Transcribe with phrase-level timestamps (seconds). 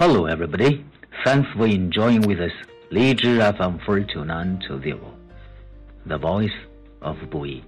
[0.00, 0.82] Hello, everybody.
[1.26, 2.52] Thanks for enjoying with us
[2.88, 4.98] 荔枝 FM 42920,
[6.06, 6.58] the voice
[7.02, 7.62] of Buyi.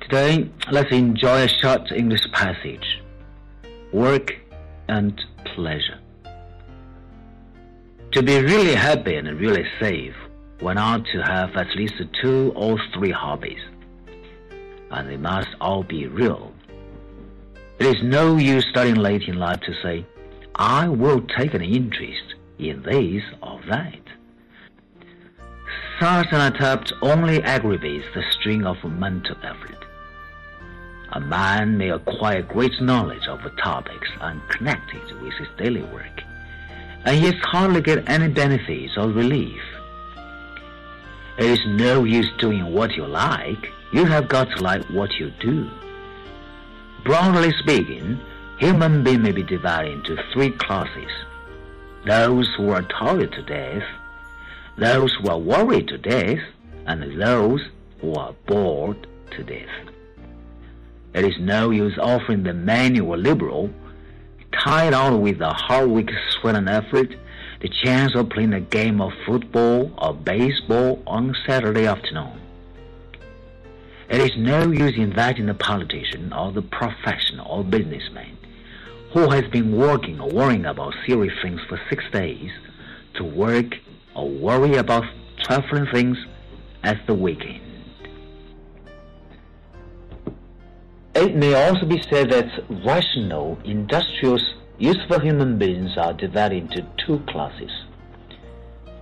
[0.00, 3.00] Today, let's enjoy a short English passage
[3.94, 4.34] Work
[4.88, 5.18] and
[5.54, 5.98] Pleasure.
[8.10, 10.14] To be really happy and really safe,
[10.60, 13.62] one ought to have at least two or three hobbies,
[14.90, 16.52] and they must all be real.
[17.78, 20.04] It is no use starting late in life to say,
[20.56, 23.98] I will take an interest in this or that.
[25.98, 29.84] Such an attempt only aggravates the strain of mental effort.
[31.12, 36.22] A man may acquire great knowledge of topics unconnected with his daily work,
[37.04, 39.62] and yet hardly get any benefits or relief.
[41.38, 45.30] It is no use doing what you like, you have got to like what you
[45.40, 45.70] do.
[47.04, 48.20] Broadly speaking,
[48.62, 51.10] human beings may be divided into three classes.
[52.06, 53.82] Those who are tired to death,
[54.78, 56.38] those who are worried to death,
[56.86, 57.60] and those
[58.00, 59.88] who are bored to death.
[61.12, 63.68] It is no use offering the manual liberal,
[64.52, 67.16] tired out with a hard week's sweat and effort,
[67.62, 72.40] the chance of playing a game of football or baseball on Saturday afternoon.
[74.08, 78.38] It is no use inviting the politician or the professional or businessman
[79.12, 82.50] who has been working or worrying about serious things for six days
[83.14, 83.74] to work
[84.14, 85.04] or worry about
[85.42, 86.16] trifling things
[86.82, 87.60] at the weekend.
[91.14, 94.42] It may also be said that rational, industrious,
[94.78, 97.70] useful human beings are divided into two classes.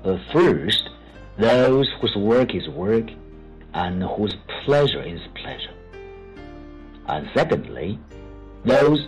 [0.03, 0.91] The first,
[1.38, 3.08] those whose work is work
[3.75, 5.75] and whose pleasure is pleasure.
[7.06, 7.98] And secondly,
[8.65, 9.06] those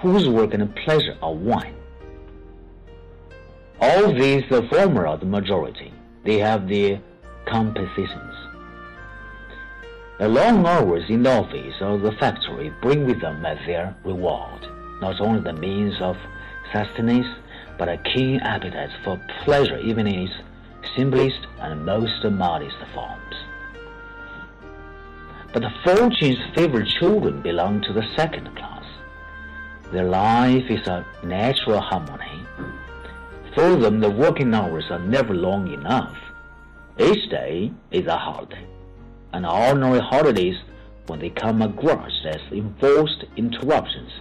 [0.00, 1.74] whose work and pleasure are one.
[3.80, 5.92] All these, the former are the majority.
[6.24, 7.00] They have their
[7.46, 8.34] compensations.
[10.18, 14.68] The long hours in the office or the factory bring with them as their reward
[15.02, 16.16] not only the means of
[16.72, 17.26] sustenance,
[17.76, 20.34] but a keen appetite for pleasure even in its
[20.96, 23.34] simplest and most modest forms.
[25.52, 28.71] But the fortune's favored children belong to the second class.
[29.92, 32.46] Their life is a natural harmony.
[33.54, 36.16] For them, the working hours are never long enough.
[36.98, 38.66] Each day is a holiday,
[39.34, 40.56] and ordinary holidays,
[41.08, 44.12] when they come across as enforced interruptions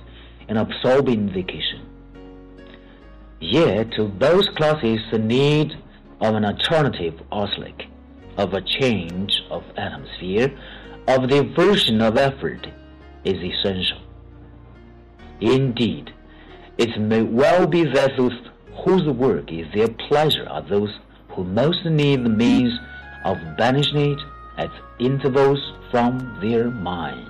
[0.50, 1.86] and absorbing vacation.
[3.40, 5.78] Yet, to both classes, the need
[6.20, 7.84] of an alternative outlook,
[8.36, 10.54] of a change of atmosphere,
[11.08, 12.68] of the version of effort
[13.24, 14.02] is essential.
[15.42, 16.14] Indeed,
[16.78, 18.32] it may well be those
[18.86, 22.74] whose work is their pleasure are those who most need the means
[23.26, 24.20] of banishing it
[24.58, 25.60] at intervals
[25.90, 27.28] from their mind.